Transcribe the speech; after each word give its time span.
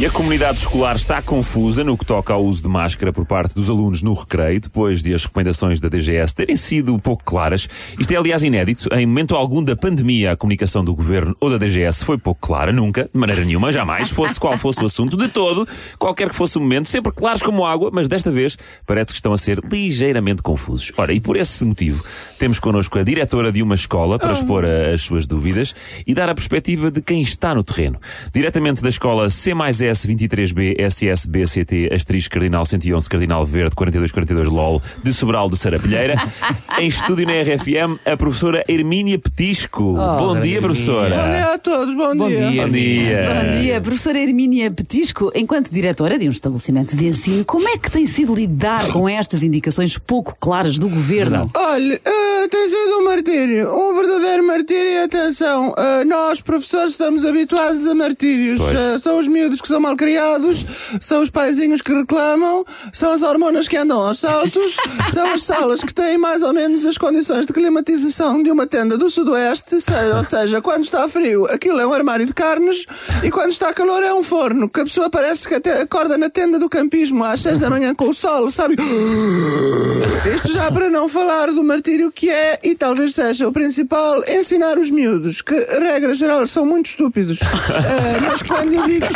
E 0.00 0.06
a 0.06 0.10
comunidade 0.12 0.60
escolar 0.60 0.94
está 0.94 1.20
confusa 1.20 1.82
no 1.82 1.98
que 1.98 2.06
toca 2.06 2.32
ao 2.32 2.44
uso 2.44 2.62
de 2.62 2.68
máscara 2.68 3.12
por 3.12 3.26
parte 3.26 3.52
dos 3.56 3.68
alunos 3.68 4.00
no 4.00 4.12
recreio, 4.12 4.60
depois 4.60 5.02
de 5.02 5.12
as 5.12 5.24
recomendações 5.24 5.80
da 5.80 5.88
DGS 5.88 6.32
terem 6.32 6.54
sido 6.54 6.96
pouco 7.00 7.24
claras. 7.24 7.68
Isto 7.98 8.12
é, 8.12 8.16
aliás, 8.16 8.44
inédito. 8.44 8.88
Em 8.94 9.04
momento 9.04 9.34
algum 9.34 9.60
da 9.60 9.74
pandemia, 9.74 10.30
a 10.30 10.36
comunicação 10.36 10.84
do 10.84 10.94
governo 10.94 11.36
ou 11.40 11.50
da 11.50 11.58
DGS 11.58 12.04
foi 12.04 12.16
pouco 12.16 12.40
clara, 12.46 12.70
nunca, 12.70 13.10
de 13.12 13.18
maneira 13.18 13.44
nenhuma, 13.44 13.72
jamais, 13.72 14.08
fosse 14.10 14.38
qual 14.38 14.56
fosse 14.56 14.80
o 14.84 14.86
assunto, 14.86 15.16
de 15.16 15.26
todo, 15.26 15.66
qualquer 15.98 16.28
que 16.28 16.36
fosse 16.36 16.58
o 16.58 16.60
momento, 16.60 16.88
sempre 16.88 17.10
claros 17.10 17.42
como 17.42 17.66
água, 17.66 17.90
mas 17.92 18.06
desta 18.06 18.30
vez 18.30 18.56
parece 18.86 19.06
que 19.08 19.16
estão 19.16 19.32
a 19.32 19.38
ser 19.38 19.58
ligeiramente 19.68 20.42
confusos. 20.42 20.92
Ora, 20.96 21.12
e 21.12 21.18
por 21.20 21.36
esse 21.36 21.64
motivo, 21.64 22.04
temos 22.38 22.60
connosco 22.60 23.00
a 23.00 23.02
diretora 23.02 23.50
de 23.50 23.64
uma 23.64 23.74
escola 23.74 24.16
para 24.16 24.32
expor 24.32 24.64
a- 24.64 24.94
as 24.94 25.02
suas 25.02 25.26
dúvidas 25.26 25.74
e 26.06 26.14
dar 26.14 26.28
a 26.28 26.34
perspectiva 26.36 26.88
de 26.88 27.02
quem 27.02 27.20
está 27.20 27.52
no 27.52 27.64
terreno. 27.64 27.98
Diretamente 28.32 28.80
da 28.80 28.88
escola 28.90 29.28
C 29.28 29.54
mais 29.54 29.87
S 29.88 30.06
23B 30.06 30.76
SS 30.90 31.26
BCT 31.26 31.90
asterisco 31.92 32.34
Cardinal 32.34 32.64
111 32.64 33.08
Cardinal 33.08 33.46
Verde 33.46 33.74
4242 33.74 34.48
LOL 34.48 34.82
de 35.02 35.12
Sobral 35.12 35.48
de 35.48 35.56
Sarapilheira, 35.56 36.14
em 36.78 36.86
estúdio 36.86 37.26
na 37.26 37.32
RFM, 37.40 37.98
a 38.04 38.16
professora 38.16 38.62
Hermínia 38.68 39.18
Petisco. 39.18 39.94
Bom 39.94 40.38
dia, 40.40 40.60
professora. 40.60 41.16
Bom 41.16 41.30
dia 41.30 41.54
a 41.54 41.58
todos, 41.58 41.94
bom, 41.94 42.16
Bom 42.16 42.28
dia. 42.28 42.50
dia. 42.50 42.62
Bom 42.66 42.72
dia. 42.72 43.28
Bom 43.34 43.60
dia, 43.60 43.80
professora 43.80 44.18
Hermínia 44.18 44.70
Petisco. 44.70 45.32
Enquanto 45.34 45.70
diretora 45.70 46.18
de 46.18 46.26
um 46.26 46.30
estabelecimento 46.30 46.94
de 46.94 47.06
ensino, 47.06 47.44
como 47.44 47.66
é 47.68 47.78
que 47.78 47.90
tem 47.90 48.04
sido 48.04 48.34
lidar 48.34 48.88
com 48.88 49.08
estas 49.08 49.42
indicações 49.42 49.96
pouco 49.96 50.36
claras 50.38 50.78
do 50.78 50.88
governo? 50.88 51.50
Olha, 51.56 52.00
ah, 52.06 52.48
tem 52.50 52.68
sido 52.68 52.98
um 52.98 53.04
martírio, 53.04 53.74
um 53.74 53.94
verdadeiro 53.94 54.46
martírio 54.46 54.90
e 54.90 54.98
atenção, 54.98 55.74
ah, 55.76 56.04
nós 56.04 56.42
professores 56.42 56.90
estamos 56.92 57.24
habituados 57.24 57.86
a 57.86 57.94
martírios. 57.94 58.60
Ah, 58.60 58.98
são 58.98 59.18
os 59.18 59.26
miúdos 59.26 59.60
que 59.60 59.68
são 59.68 59.77
mal 59.80 59.96
criados, 59.96 60.64
são 61.00 61.22
os 61.22 61.30
paizinhos 61.30 61.80
que 61.80 61.92
reclamam, 61.92 62.64
são 62.92 63.12
as 63.12 63.22
hormonas 63.22 63.68
que 63.68 63.76
andam 63.76 64.00
aos 64.00 64.20
saltos, 64.20 64.76
são 65.12 65.26
as 65.32 65.42
salas 65.42 65.82
que 65.82 65.92
têm 65.92 66.18
mais 66.18 66.42
ou 66.42 66.52
menos 66.52 66.84
as 66.84 66.98
condições 66.98 67.46
de 67.46 67.52
climatização 67.52 68.42
de 68.42 68.50
uma 68.50 68.66
tenda 68.66 68.96
do 68.96 69.10
sudoeste, 69.10 69.76
ou 70.16 70.24
seja, 70.24 70.60
quando 70.60 70.84
está 70.84 71.08
frio 71.08 71.46
aquilo 71.46 71.80
é 71.80 71.86
um 71.86 71.92
armário 71.92 72.26
de 72.26 72.34
carnes 72.34 72.86
e 73.22 73.30
quando 73.30 73.50
está 73.50 73.72
calor 73.72 74.02
é 74.02 74.12
um 74.12 74.22
forno, 74.22 74.68
que 74.68 74.80
a 74.80 74.84
pessoa 74.84 75.10
parece 75.10 75.48
que 75.48 75.54
até 75.54 75.82
acorda 75.82 76.16
na 76.16 76.30
tenda 76.30 76.58
do 76.58 76.68
campismo 76.68 77.24
às 77.24 77.40
seis 77.40 77.60
da 77.60 77.70
manhã 77.70 77.94
com 77.94 78.08
o 78.08 78.14
sol, 78.14 78.50
sabe? 78.50 78.76
Isto 80.34 80.52
já 80.52 80.70
para 80.70 80.90
não 80.90 81.08
falar 81.08 81.50
do 81.52 81.62
martírio 81.62 82.10
que 82.12 82.30
é, 82.30 82.58
e 82.62 82.74
talvez 82.74 83.14
seja 83.14 83.48
o 83.48 83.52
principal, 83.52 84.22
ensinar 84.28 84.78
os 84.78 84.90
miúdos, 84.90 85.42
que, 85.42 85.54
regra 85.54 86.14
geral, 86.14 86.46
são 86.46 86.64
muito 86.66 86.86
estúpidos. 86.86 87.38
Eh, 87.78 88.20
mas 88.22 88.42
quando 88.42 88.72
eu 88.72 88.82
digo 88.86 89.06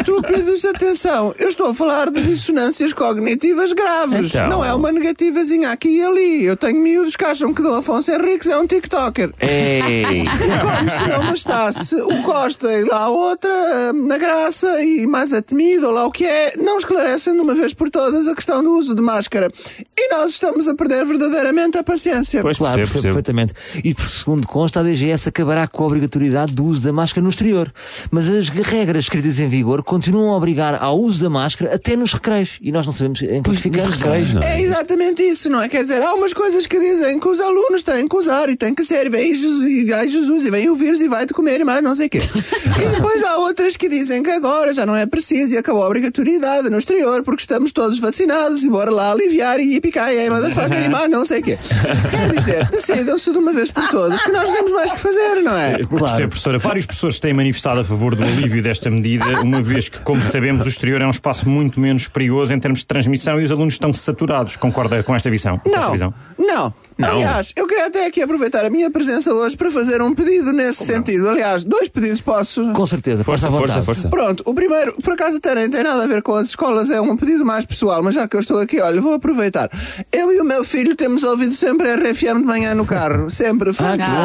estúpidos, 0.43 0.65
atenção, 0.65 1.35
eu 1.39 1.49
estou 1.49 1.69
a 1.69 1.75
falar 1.75 2.11
de 2.11 2.23
dissonâncias 2.23 2.93
cognitivas 2.93 3.73
graves. 3.73 4.35
Então. 4.35 4.49
Não 4.49 4.65
é 4.65 4.75
uma 4.75 4.91
negativazinha 4.91 5.71
aqui 5.71 5.99
e 5.99 6.03
ali. 6.03 6.45
Eu 6.45 6.57
tenho 6.57 6.81
miúdos 6.81 7.17
que 7.17 7.25
acham 7.25 7.55
que 7.55 7.63
Dom 7.63 7.75
Afonso 7.75 8.11
Henriques 8.11 8.49
é 8.49 8.59
um 8.59 8.67
TikToker. 8.67 9.33
Ei! 9.41 10.25
Como 10.25 10.91
se 10.91 11.09
não 11.09 11.27
bastasse 11.27 11.95
o 11.95 12.23
Costa 12.23 12.73
e 12.73 12.85
lá 12.85 13.05
a 13.05 13.09
outra, 13.09 13.53
eh, 13.53 13.93
na 13.93 14.19
graça 14.19 14.83
e 14.83 15.07
mais 15.07 15.33
a 15.33 15.41
temido, 15.41 15.87
ou 15.87 15.93
lá 15.93 16.07
o 16.07 16.11
que 16.11 16.25
é, 16.25 16.57
não 16.57 16.79
esclarecem 16.79 17.35
de 17.35 17.41
uma 17.41 17.55
vez 17.55 17.73
por 17.73 17.91
todas 17.91 18.27
a 18.27 18.35
questão 18.35 18.63
do 18.63 18.77
uso 18.77 18.95
de 18.95 19.03
máscara. 19.03 19.51
E 19.97 20.09
nós 20.15 20.31
estamos 20.31 20.67
a 20.69 20.75
perder 20.75 21.05
verdadeiramente 21.05 21.79
a 21.79 21.83
paciência. 21.83 22.43
Pois 22.43 22.59
Claro, 22.59 22.77
percebo, 22.79 23.03
percebo 23.03 23.15
percebo. 23.15 23.45
perfeitamente. 23.45 23.83
E 23.85 23.95
por 23.95 24.09
segundo 24.09 24.47
consta, 24.47 24.81
a 24.81 24.83
DGS 24.83 25.29
acabará 25.29 25.67
com 25.67 25.85
a 25.85 25.87
obrigatoriedade 25.87 26.53
do 26.53 26.65
uso 26.65 26.83
da 26.83 26.93
máscara 26.93 27.23
no 27.23 27.31
exterior. 27.31 27.73
Mas 28.11 28.29
as 28.29 28.49
regras 28.49 29.05
escritas 29.05 29.39
em 29.39 29.49
vigor 29.49 29.83
continuam 29.83 30.32
a 30.33 30.37
obrigar 30.37 30.83
ao 30.83 30.99
uso 30.99 31.23
da 31.23 31.31
máscara 31.31 31.75
até 31.75 31.97
nos 31.97 32.13
recreios. 32.13 32.59
E 32.61 32.73
nós 32.73 32.87
não 32.87 32.93
sabemos 32.93 33.23
em 33.23 33.43
que 33.43 33.57
ficamos. 33.57 33.97
recreios, 33.97 34.35
não 34.35 34.43
É 34.43 34.61
exatamente 34.61 35.23
isso, 35.23 35.49
não 35.51 35.63
é? 35.63 35.69
Quer 35.69 35.83
dizer, 35.83 36.03
há 36.03 36.15
umas 36.15 36.33
coisas 36.33 36.67
que 36.67 36.79
dizem 36.79 37.19
que 37.19 37.29
os 37.29 37.41
alunos 37.41 37.83
têm 37.83 38.09
que 38.09 38.17
usar 38.17 38.49
e 38.49 38.57
têm 38.57 38.75
que 38.75 38.85
ser, 38.85 39.07
e 39.07 39.09
vem 39.09 39.35
Jesus, 39.35 39.67
e 39.67 39.93
ai 39.93 40.09
Jesus, 40.09 40.45
e 40.45 40.51
vem 40.51 40.69
o 40.71 40.75
vírus 40.75 41.01
e 41.01 41.09
vai-te 41.09 41.33
comer 41.33 41.61
e 41.61 41.65
mais 41.65 41.83
não 41.83 41.95
sei 41.95 42.07
o 42.07 42.11
quê. 42.11 42.19
e 42.23 42.95
depois 42.95 43.23
há 43.25 43.37
outras 43.39 43.77
que 43.77 43.89
dizem 43.89 44.23
que 44.23 44.31
agora 44.31 44.73
já 44.73 44.87
não 44.87 44.97
é 44.97 45.07
preciso 45.07 45.55
e 45.55 45.59
acabou 45.59 45.83
a 45.83 45.87
obrigatoriedade 45.87 46.71
no 46.71 46.79
exterior 46.79 47.23
porque 47.23 47.43
estamos 47.43 47.73
todos 47.73 48.01
vacinados 48.01 48.63
e 48.65 48.71
bora 48.71 48.91
lá 48.91 49.13
aliviar 49.13 49.61
e 49.61 49.81
picar 49.81 50.13
e 50.13 50.19
aí 50.19 50.31
motherfucker 50.31 50.85
e 50.85 50.89
mais 50.89 51.11
não 51.11 51.25
sei 51.25 51.41
o 51.41 51.43
quê. 51.43 51.59
Quer 52.11 52.31
dizer, 52.31 52.69
decidam-se 52.69 53.31
de 53.31 53.39
uma 53.39 53.53
vez 53.53 53.71
por 53.71 53.89
todas 53.89 54.23
que 54.23 54.33
nós 54.33 54.51
temos 54.51 54.73
mais 54.73 54.93
que 54.93 55.01
fazer, 55.01 55.43
não 55.43 55.57
é? 55.57 55.79
Por 55.79 56.09
ser 56.11 56.29
professora, 56.29 56.59
vários 56.59 56.87
professores 56.87 57.21
têm 57.21 57.33
manifestado 57.33 57.81
a 57.81 57.85
favor 57.85 58.15
do 58.15 58.23
alívio 58.23 58.63
desta 58.63 58.91
medida, 58.91 59.41
uma 59.43 59.63
vez 59.63 59.89
que, 59.89 59.99
como 60.01 60.22
sabemos, 60.27 60.65
o 60.65 60.69
exterior 60.69 61.01
é 61.01 61.07
um 61.07 61.11
espaço 61.11 61.49
muito 61.49 61.81
menos 61.81 62.09
perigoso 62.09 62.53
em 62.53 62.59
termos 62.61 62.81
de 62.81 62.87
transmissão 62.87 63.41
e 63.41 63.45
os 63.45 63.53
alunos 63.53 63.75
estão 63.75 63.93
saturados. 63.93 64.57
Concorda 64.57 65.03
com 65.03 65.15
esta 65.15 65.31
visão? 65.31 65.59
Com 65.59 65.69
esta 65.71 65.81
Não, 65.83 65.93
visão? 65.93 66.15
não. 66.39 66.75
Aliás, 67.11 67.53
eu 67.57 67.67
queria 67.67 67.87
até 67.87 68.07
aqui 68.07 68.23
aproveitar 68.23 68.65
a 68.65 68.71
minha 68.71 68.91
presença 68.91 69.33
hoje 69.33 69.57
para 69.57 69.71
fazer 69.71 70.01
um 70.03 70.15
pedido 70.15 70.53
nesse 70.53 70.85
sentido. 70.85 71.29
Aliás, 71.29 71.65
dois 71.65 71.89
pedidos 71.89 72.21
posso. 72.21 72.73
Com 72.73 72.87
certeza, 72.87 73.25
Força, 73.25 73.51
força, 73.51 73.83
força. 73.83 74.09
Pronto, 74.09 74.43
o 74.47 74.55
primeiro, 74.55 74.93
por 75.03 75.15
acaso 75.15 75.37
até 75.39 75.55
nem 75.55 75.69
tem 75.71 75.83
nada 75.83 76.05
a 76.05 76.07
ver 76.07 76.23
com 76.23 76.35
as 76.35 76.49
escolas, 76.49 76.91
é 76.91 77.01
um 77.01 77.17
pedido 77.17 77.45
mais 77.45 77.65
pessoal, 77.65 78.03
mas 78.03 78.15
já 78.15 78.27
que 78.29 78.37
eu 78.37 78.41
estou 78.41 78.59
aqui, 78.59 78.81
olha, 78.81 79.01
vou 79.01 79.15
aproveitar. 79.15 79.71
Eu 80.13 80.33
e 80.33 80.41
o 80.41 80.45
meu 80.45 80.65
filho 80.65 80.95
temos 80.97 81.23
ouvido 81.23 81.53
sempre 81.53 81.91
a 81.91 81.97
RFM 81.97 82.39
de 82.39 82.45
manhã 82.45 82.75
no 82.75 82.85
carro, 82.87 83.31
sempre. 83.31 83.73
Fantástico, 83.73 84.17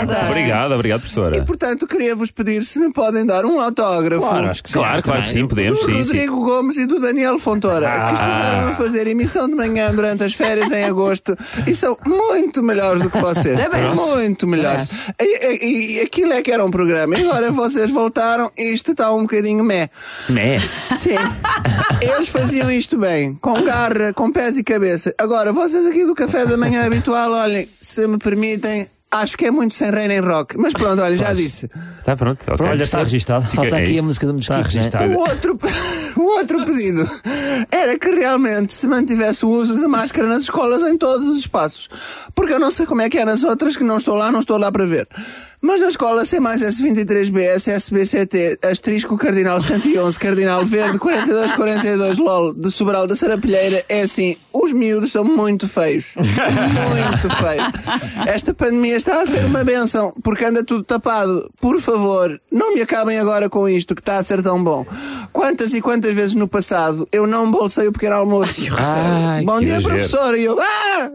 fantástico. 0.00 0.30
Obrigado, 0.30 0.72
obrigado, 0.72 1.00
professora. 1.00 1.38
E 1.38 1.44
portanto, 1.44 1.86
queria-vos 1.86 2.30
pedir 2.30 2.62
se 2.64 2.78
me 2.78 2.92
podem 2.92 3.24
dar 3.26 3.44
um 3.44 3.60
autógrafo. 3.60 4.20
Claro, 4.22 4.50
acho 4.50 4.62
que 4.62 4.68
sim. 4.70 4.78
Claro, 4.78 5.02
claro 5.02 5.22
que 5.22 5.28
sim, 5.28 5.46
podemos, 5.46 5.78
do 5.78 5.86
sim, 5.86 5.92
sim. 5.92 5.98
Rodrigo 5.98 6.40
Gomes 6.40 6.76
e 6.76 6.86
do 6.86 7.00
Daniel 7.00 7.38
Fontoura, 7.38 8.06
que 8.08 8.14
estiveram 8.14 8.68
a 8.68 8.72
fazer 8.72 9.06
emissão 9.06 9.48
de 9.48 9.54
manhã 9.54 9.92
durante 9.94 10.24
as 10.24 10.34
férias 10.34 10.70
em 10.70 10.84
agosto 10.84 11.36
e 11.66 11.74
são 11.80 11.96
muito 12.06 12.62
melhores 12.62 13.02
do 13.02 13.10
que 13.10 13.18
vocês. 13.18 13.58
Parabéns. 13.60 13.94
Muito 13.94 14.46
melhores. 14.46 14.86
E, 15.20 15.46
e- 15.64 15.96
e 15.96 16.00
aquilo 16.00 16.32
é 16.32 16.42
que 16.42 16.52
era 16.52 16.64
um 16.64 16.70
programa. 16.70 17.16
E 17.18 17.22
agora 17.26 17.50
vocês 17.50 17.90
voltaram 17.90 18.50
e 18.56 18.72
isto 18.74 18.92
está 18.92 19.12
um 19.12 19.22
bocadinho 19.22 19.64
meh. 19.64 19.88
Né? 20.28 20.60
Sim. 20.96 21.16
Eles 22.00 22.28
faziam 22.28 22.70
isto 22.70 22.98
bem, 22.98 23.34
com 23.36 23.62
garra, 23.62 24.12
com 24.12 24.30
pés 24.30 24.56
e 24.56 24.62
cabeça. 24.62 25.14
Agora, 25.18 25.52
vocês 25.52 25.86
aqui 25.86 26.04
do 26.04 26.14
café 26.14 26.46
da 26.46 26.56
manhã 26.56 26.84
habitual, 26.84 27.32
olhem, 27.32 27.66
se 27.80 28.06
me 28.06 28.18
permitem. 28.18 28.86
Acho 29.12 29.36
que 29.36 29.46
é 29.46 29.50
muito 29.50 29.74
sem 29.74 29.90
reino 29.90 30.12
em 30.14 30.20
rock. 30.20 30.56
Mas 30.56 30.72
pronto, 30.72 31.02
olha, 31.02 31.16
já 31.16 31.34
disse. 31.34 31.68
Está 31.98 32.16
pronto, 32.16 32.44
ok. 32.48 32.64
Olha, 32.64 32.84
está 32.84 32.98
registado. 33.02 33.44
Falta 33.50 33.76
é 33.76 33.82
aqui 33.82 33.90
isso. 33.94 34.02
a 34.02 34.06
música 34.06 34.24
do 34.28 34.34
Mosquito. 34.34 34.68
Está 34.68 35.00
não 35.00 35.08
é? 35.08 35.08
registado. 35.08 35.12
O 35.14 35.18
outro, 35.18 35.58
o 36.16 36.22
outro 36.22 36.64
pedido 36.64 37.08
era 37.70 37.98
que 37.98 38.10
realmente 38.10 38.72
se 38.72 38.86
mantivesse 38.86 39.44
o 39.44 39.48
uso 39.48 39.78
de 39.78 39.86
máscara 39.86 40.26
nas 40.26 40.42
escolas 40.44 40.82
em 40.82 40.96
todos 40.96 41.26
os 41.26 41.38
espaços. 41.38 41.88
Porque 42.34 42.52
eu 42.52 42.60
não 42.60 42.70
sei 42.70 42.86
como 42.86 43.02
é 43.02 43.08
que 43.08 43.18
é 43.18 43.24
nas 43.24 43.44
outras, 43.44 43.76
que 43.76 43.84
não 43.84 43.96
estou 43.96 44.14
lá, 44.14 44.30
não 44.30 44.40
estou 44.40 44.58
lá 44.58 44.70
para 44.70 44.86
ver. 44.86 45.08
Mas 45.62 45.78
na 45.78 45.88
escola 45.88 46.24
C 46.24 46.40
mais 46.40 46.62
S23B, 46.62 47.38
SSBCT, 47.56 48.60
asterisco 48.62 49.18
Cardinal 49.18 49.60
111, 49.60 50.18
Cardinal 50.18 50.64
Verde 50.64 50.98
4242 50.98 52.16
LOL 52.16 52.54
de 52.54 52.70
Sobral 52.70 53.06
da 53.06 53.14
Sarapilheira, 53.14 53.84
é 53.86 54.00
assim, 54.00 54.36
os 54.54 54.72
miúdos 54.72 55.12
são 55.12 55.22
muito 55.22 55.68
feios. 55.68 56.14
Muito 56.16 57.36
feios. 57.36 58.26
Esta 58.26 58.54
pandemia 58.54 58.96
está 58.96 59.20
a 59.20 59.26
ser 59.26 59.44
uma 59.44 59.62
benção, 59.62 60.14
porque 60.22 60.46
anda 60.46 60.64
tudo 60.64 60.82
tapado. 60.82 61.50
Por 61.60 61.78
favor, 61.78 62.40
não 62.50 62.74
me 62.74 62.80
acabem 62.80 63.18
agora 63.18 63.50
com 63.50 63.68
isto, 63.68 63.94
que 63.94 64.00
está 64.00 64.18
a 64.18 64.22
ser 64.22 64.42
tão 64.42 64.64
bom. 64.64 64.86
Quantas 65.30 65.74
e 65.74 65.82
quantas 65.82 65.99
vezes 66.08 66.34
no 66.34 66.48
passado 66.48 67.06
eu 67.12 67.26
não 67.26 67.50
bolsei 67.50 67.86
o 67.88 67.92
pequeno 67.92 68.16
almoço? 68.16 68.60
Ai, 68.78 69.44
Bom 69.44 69.58
que 69.58 69.66
dia, 69.66 69.74
exagero. 69.74 69.94
professor. 69.94 70.38
E 70.38 70.44
eu, 70.44 70.58
ah! 70.60 71.10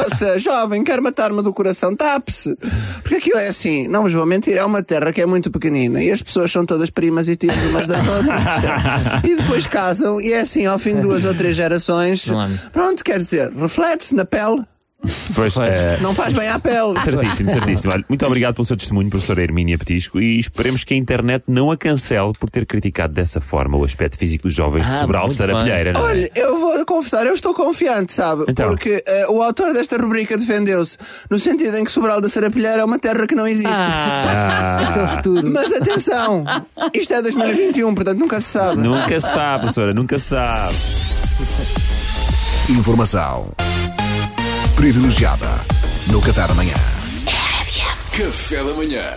Ouça, 0.00 0.38
jovem, 0.38 0.82
quer 0.82 1.00
matar-me 1.00 1.42
do 1.42 1.52
coração, 1.52 1.94
tape-se. 1.94 2.56
Porque 3.02 3.16
aquilo 3.16 3.38
é 3.38 3.48
assim, 3.48 3.86
não 3.88 4.02
vos 4.02 4.12
vou 4.12 4.26
mentir, 4.26 4.56
é 4.56 4.64
uma 4.64 4.82
terra 4.82 5.12
que 5.12 5.20
é 5.20 5.26
muito 5.26 5.50
pequenina 5.50 6.02
e 6.02 6.10
as 6.10 6.22
pessoas 6.22 6.50
são 6.50 6.64
todas 6.64 6.90
primas 6.90 7.28
e 7.28 7.36
tias 7.36 7.56
umas 7.70 7.86
das 7.86 8.00
outras. 8.08 9.24
e 9.24 9.36
depois 9.36 9.66
casam 9.66 10.20
e 10.20 10.32
é 10.32 10.40
assim, 10.40 10.66
ao 10.66 10.78
fim 10.78 10.96
de 10.96 11.02
duas 11.02 11.24
ou 11.24 11.34
três 11.34 11.56
gerações, 11.56 12.24
pronto, 12.72 13.02
quer 13.04 13.18
dizer, 13.18 13.52
reflete-se 13.52 14.14
na 14.14 14.24
pele. 14.24 14.64
Pois, 15.34 15.56
eh, 15.56 15.98
Não 16.02 16.14
faz 16.14 16.34
bem 16.34 16.48
à 16.48 16.58
pele. 16.58 16.98
Certíssimo, 17.02 17.50
certíssimo. 17.50 17.92
Olha, 17.92 18.04
muito 18.08 18.26
obrigado 18.26 18.54
pelo 18.56 18.64
seu 18.66 18.76
testemunho, 18.76 19.08
professora 19.08 19.42
Hermínia 19.42 19.78
Petisco, 19.78 20.20
e 20.20 20.38
esperemos 20.38 20.84
que 20.84 20.92
a 20.92 20.96
internet 20.96 21.44
não 21.48 21.70
a 21.70 21.76
cancele 21.76 22.32
por 22.38 22.50
ter 22.50 22.66
criticado 22.66 23.14
dessa 23.14 23.40
forma 23.40 23.78
o 23.78 23.84
aspecto 23.84 24.18
físico 24.18 24.42
dos 24.44 24.54
jovens 24.54 24.84
de 24.84 24.92
Ah, 24.92 25.00
Sobral 25.00 25.28
de 25.28 25.34
Sarapilheira. 25.34 25.92
não 25.94 26.00
é? 26.02 26.04
Olha, 26.10 26.30
eu 26.36 26.60
vou 26.60 26.84
confessar, 26.84 27.24
eu 27.26 27.32
estou 27.32 27.54
confiante, 27.54 28.12
sabe? 28.12 28.44
Então. 28.48 28.68
Porque 28.68 29.02
eh, 29.06 29.26
o 29.30 29.42
autor 29.42 29.72
desta 29.72 29.96
rubrica 29.96 30.36
defendeu-se 30.36 30.98
no 31.30 31.38
sentido 31.38 31.76
em 31.78 31.84
que 31.84 31.90
Sobral 31.90 32.20
da 32.20 32.28
Sarapilheira 32.28 32.82
é 32.82 32.84
uma 32.84 32.98
terra 32.98 33.26
que 33.26 33.34
não 33.34 33.46
existe. 33.46 33.70
Ah, 33.72 34.80
este 34.82 34.98
é 34.98 35.02
o 35.04 35.08
futuro. 35.08 35.50
Mas 35.50 35.72
atenção, 35.72 36.44
isto 36.92 37.14
é 37.14 37.22
2021, 37.22 37.94
portanto 37.94 38.18
nunca 38.18 38.38
se 38.40 38.48
sabe. 38.48 38.76
Nunca 38.82 39.18
se 39.18 39.26
sabe, 39.32 39.60
professora, 39.60 39.94
nunca 39.94 40.18
se 40.18 40.26
sabe. 40.26 40.76
Informação 42.68 43.50
privilegiada 44.80 45.62
no 46.06 46.22
Café 46.22 46.46
da 46.48 46.54
Manhã. 46.54 46.74
Café 48.16 48.64
da 48.64 48.72
manhã. 48.72 49.12